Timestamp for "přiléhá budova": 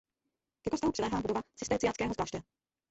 0.91-1.41